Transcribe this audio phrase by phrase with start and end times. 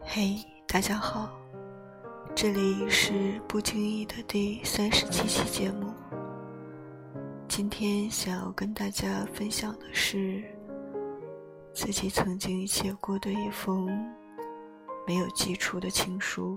[0.00, 0.36] 嘿，
[0.68, 1.28] 大家好，
[2.36, 5.92] 这里是不经意的第三十七期节目。
[7.48, 10.40] 今天想要跟大家分享的是
[11.72, 13.88] 自己曾经写过的一封
[15.04, 16.56] 没有寄出的情书。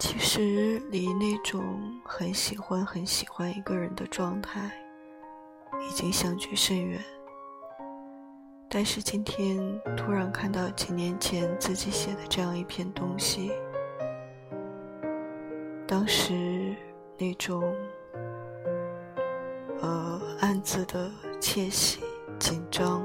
[0.00, 4.72] 其实离那种很喜欢很喜欢一个人的状态
[5.90, 7.04] 已经相距甚远，
[8.68, 9.58] 但是今天
[9.96, 13.50] 突然看到几年前自己写的这样一篇东西，
[15.88, 16.76] 当时
[17.18, 17.60] 那种
[19.80, 21.98] 呃暗自的窃喜、
[22.38, 23.02] 紧张，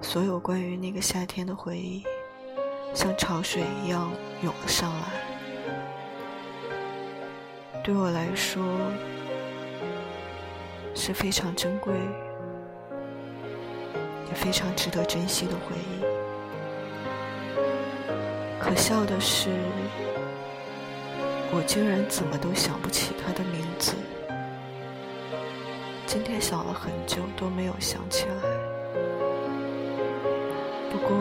[0.00, 2.04] 所有关于那个夏天的回忆。
[2.94, 4.08] 像潮水一样
[4.42, 5.08] 涌了上来，
[7.82, 8.62] 对我来说
[10.94, 11.92] 是非常珍贵、
[14.28, 16.02] 也非常值得珍惜的回忆。
[18.60, 19.50] 可笑的是，
[21.50, 23.94] 我竟然怎么都想不起他的名字。
[26.06, 28.34] 今天想了很久都没有想起来。
[30.90, 31.16] 不过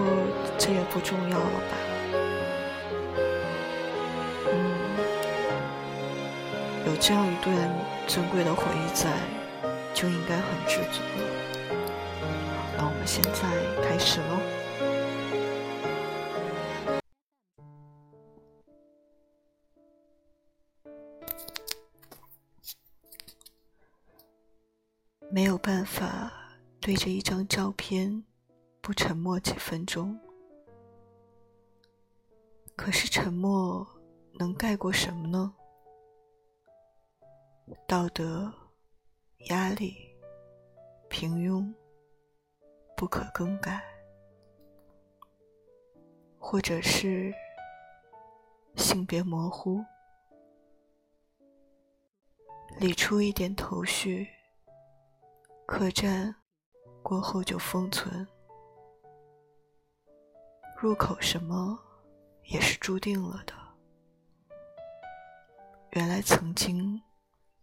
[0.58, 1.78] 这也不重要了吧？
[4.52, 4.54] 嗯，
[6.88, 7.56] 有这样一段
[8.06, 9.10] 珍贵的回忆在，
[10.02, 11.22] 就应该很知足了。
[12.76, 13.42] 那我们现在
[13.84, 14.42] 开始喽。
[25.30, 26.34] 没有办法
[26.80, 28.24] 对着一张照片。
[28.82, 30.20] 不沉默几分钟，
[32.76, 33.88] 可是沉默
[34.40, 35.54] 能盖过什么呢？
[37.88, 38.52] 道德、
[39.46, 39.96] 压力、
[41.10, 41.74] 平庸、
[42.96, 43.84] 不可更改，
[46.40, 47.34] 或者是
[48.76, 49.84] 性别模糊，
[52.78, 54.28] 理出一点头绪，
[55.66, 56.34] 客栈
[57.02, 58.28] 过后就封存。
[60.78, 61.78] 入口什么
[62.46, 63.54] 也是注定了的。
[65.92, 67.02] 原来曾经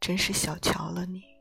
[0.00, 1.37] 真是小瞧了你。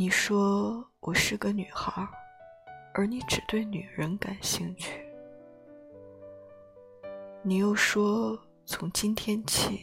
[0.00, 2.06] 你说我是个女孩，
[2.94, 5.04] 而你只对女人感兴趣。
[7.42, 9.80] 你又说从今天起，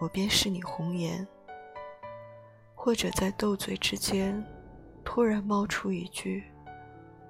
[0.00, 1.28] 我便是你红颜。
[2.74, 4.42] 或者在斗嘴之间，
[5.04, 6.42] 突然冒出一句。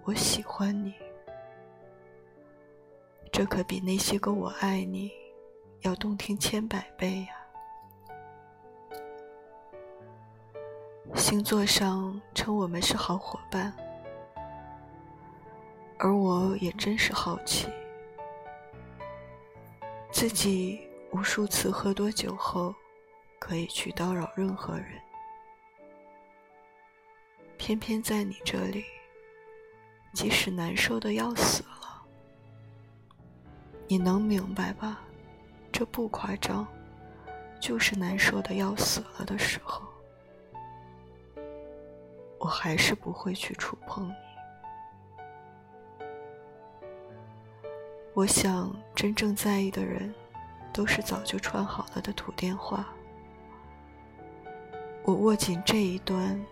[0.04, 0.94] 我喜欢你，
[3.33, 5.10] 这可比那些个“我爱你”
[5.83, 7.41] 要动听千百倍呀。
[11.14, 13.72] 星座上称我们是好伙伴，
[15.98, 17.68] 而我也真是好奇，
[20.10, 20.80] 自己
[21.12, 22.74] 无数次喝多酒后，
[23.38, 24.86] 可以去叨扰任何人，
[27.56, 28.84] 偏偏在你这里。
[30.12, 32.02] 即使难受的要死了，
[33.86, 35.00] 你能明白吧？
[35.70, 36.66] 这不夸张，
[37.58, 39.82] 就是难受的要死了的时候，
[42.42, 44.14] 我还是不会去触碰你。
[48.14, 50.12] 我想，真正在意的人，
[50.72, 52.84] 都是早就串好了的土电话。
[55.04, 56.44] 我握紧这一端，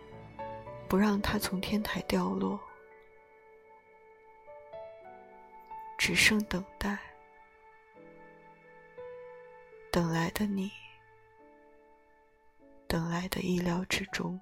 [0.89, 2.59] 不让它从天台掉落。
[5.99, 6.97] 只剩等待，
[9.91, 10.71] 等来的你，
[12.87, 14.41] 等来的意料之中。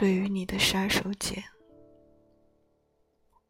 [0.00, 1.44] 对于你的杀手锏，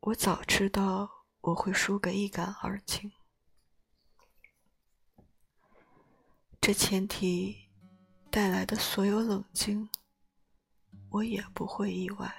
[0.00, 1.08] 我早知道
[1.42, 3.12] 我会输个一干二净。
[6.60, 7.56] 这前提
[8.32, 9.88] 带来的所有冷静，
[11.10, 12.34] 我也不会意外。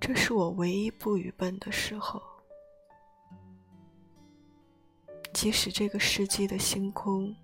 [0.00, 2.22] 这是我唯一不愚笨的时候。
[5.32, 7.34] 即使这个世纪的星空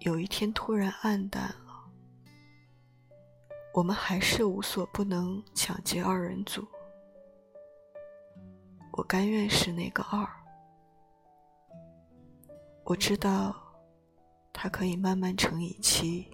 [0.00, 1.54] 有一天突然暗淡，
[3.72, 6.66] 我们还是无所不能抢劫二人组。
[8.92, 10.28] 我甘愿是那个二。
[12.84, 13.54] 我知道，
[14.52, 16.26] 它可以慢慢乘以七，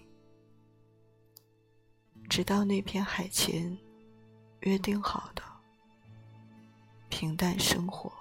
[2.29, 3.77] 直到那片海前。
[4.63, 5.43] 约定好的
[7.09, 8.13] 平淡生活。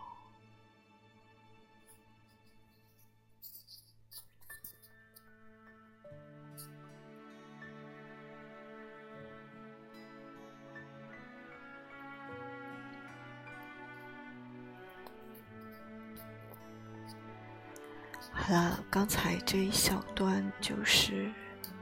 [18.48, 21.30] 好啦，刚才这一小段就是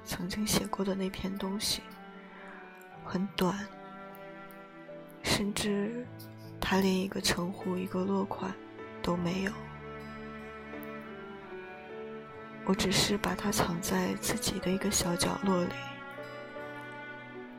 [0.03, 1.83] 曾经写过的那篇东西，
[3.03, 3.55] 很短，
[5.21, 6.03] 甚至
[6.59, 8.51] 他连一个称呼、一个落款
[9.03, 9.51] 都没有。
[12.65, 15.69] 我只是把它藏在自己的一个小角落里，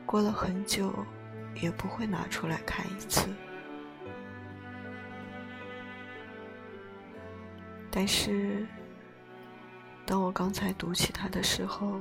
[0.05, 0.93] 过了很久
[1.55, 3.29] 也不会拿出来看一次。
[7.89, 8.67] 但是，
[10.07, 11.99] 当我刚才读起他的时候，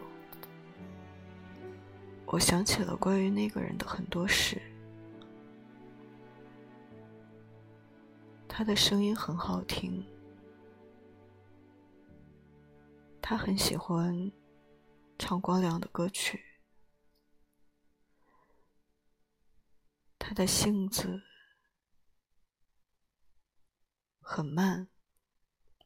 [2.25, 4.63] 我想起了关于那个人的很多事。
[8.47, 10.07] 他的声音很好听。
[13.21, 14.31] 他很喜欢
[15.19, 16.41] 唱光良的歌曲。
[20.17, 21.23] 他的性子
[24.21, 24.87] 很慢，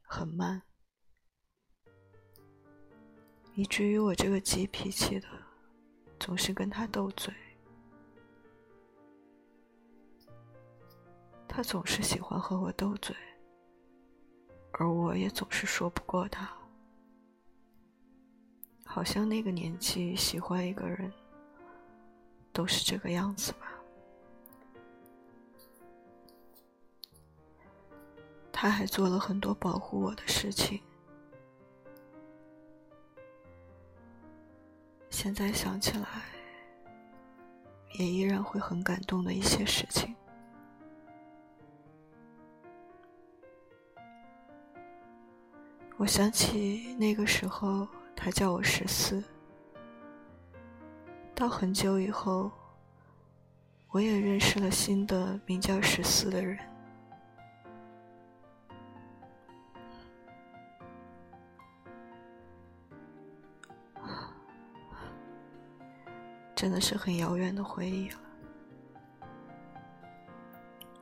[0.03, 0.63] 很慢，
[3.61, 5.29] 以至于我这个急脾气的
[6.19, 7.31] 总是跟他斗嘴。
[11.47, 13.15] 他总是喜欢和我斗嘴，
[14.73, 16.51] 而我也总是说不过他。
[18.83, 21.13] 好像那个年纪喜欢一个人，
[22.55, 23.71] 都是这个样子吧。
[28.51, 30.81] 他还做了很多保护我的事情，
[35.23, 36.07] 现在想起来，
[37.99, 40.17] 也依然会很感动的一些事情。
[45.99, 47.87] 我想起那个时候。
[48.17, 49.23] 他叫我十四，
[51.35, 52.51] 到很久以后，
[53.89, 56.59] 我也认识了新的名叫十四的人，
[66.61, 68.21] 真的是很遥远的回忆了。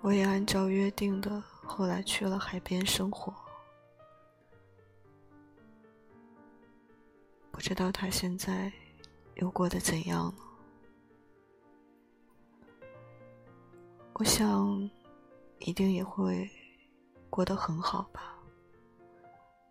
[0.00, 3.34] 我也按照约定的，后来去了海边生活。
[7.50, 8.72] 不知道他现在
[9.34, 10.34] 又过得怎样了？
[14.12, 14.88] 我想，
[15.58, 16.49] 一定也会
[17.28, 18.38] 过得很好吧。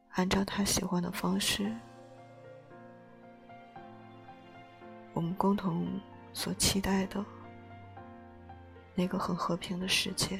[0.09, 1.73] 按照他喜欢的方式，
[5.17, 5.99] 我们共同
[6.31, 7.25] 所期待的
[8.93, 10.39] 那个很和平的世界，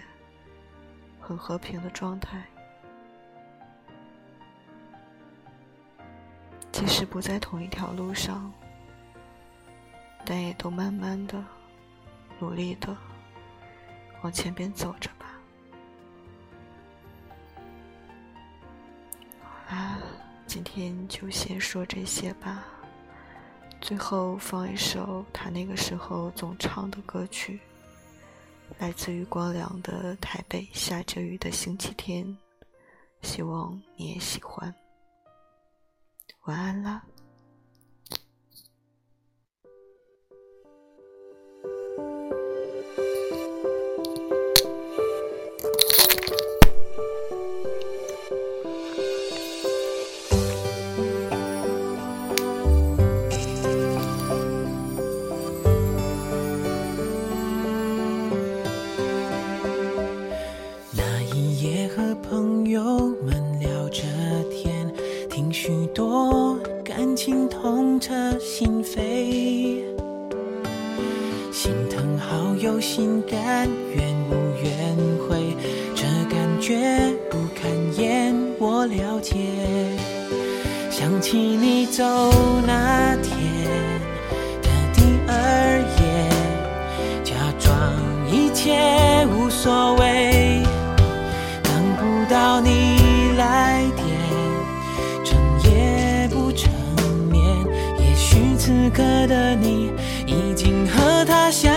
[1.20, 2.46] 很和平的状态。
[6.72, 8.54] 即使不在同一条路上，
[10.24, 11.44] 但也都慢慢的、
[12.38, 12.96] 努力的
[14.22, 15.26] 往前边走着吧。
[19.42, 19.98] 好啦，
[20.46, 22.64] 今天就先说这些吧。
[23.80, 27.60] 最后放一首他那个时候总唱的歌曲，
[28.80, 32.26] 来自于光良的《台北下着雨的星期天》，
[33.22, 34.74] 希望你也喜欢。
[36.46, 37.04] 晚安啦。
[72.68, 75.56] 有，心甘愿无怨悔，
[75.96, 79.36] 这感觉不堪言，我了解。
[80.92, 82.04] 想起你走
[82.68, 83.34] 那天
[84.62, 87.74] 的第二夜，假装
[88.30, 90.62] 一切无所谓，
[91.64, 94.06] 等不到你来电。
[95.24, 96.70] 整夜不成
[97.32, 97.42] 眠。
[97.98, 99.90] 也许此刻的你
[100.26, 101.77] 已经和他相。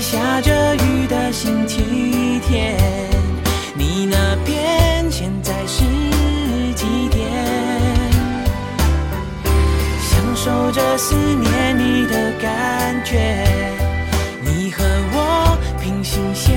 [0.00, 2.78] 下着雨的星期天，
[3.74, 5.84] 你那边现在是
[6.74, 7.28] 几点？
[10.00, 13.44] 享受着思念你的感觉。
[14.40, 16.56] 你和我平行线，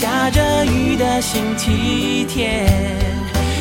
[0.00, 2.66] 下着雨的星期天，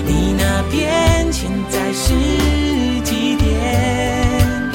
[0.06, 2.14] 你那边现在是
[3.04, 4.72] 几点？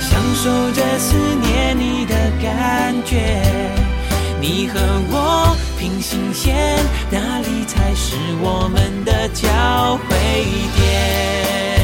[0.00, 3.40] 享受着思念你的感觉，
[4.40, 4.80] 你和
[5.12, 6.76] 我平行线，
[7.08, 10.16] 哪里才是我们的交汇
[10.74, 11.79] 点？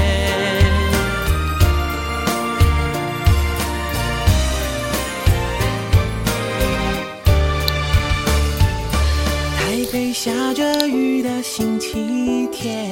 [10.12, 12.90] 下着雨的星期天，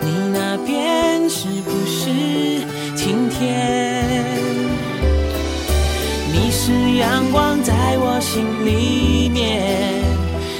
[0.00, 2.10] 你那边是不是
[2.96, 4.34] 晴天？
[6.32, 10.02] 你是阳光在我心里面，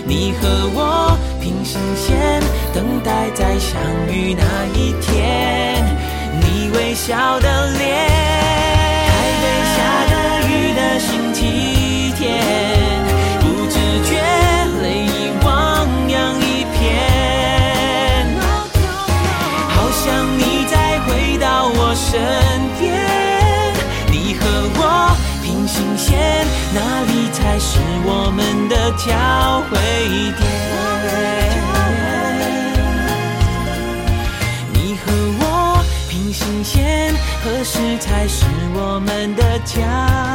[0.06, 2.40] 你和我平行线，
[2.74, 3.80] 等待再相
[4.12, 4.44] 遇那
[4.78, 5.82] 一天。
[6.40, 8.33] 你微笑的脸，
[26.74, 29.78] 哪里才是我们的交汇
[30.36, 30.42] 点？
[34.72, 35.02] 你和
[35.38, 35.42] 我
[36.08, 37.14] 平行线，
[37.44, 40.33] 何时才是我们的家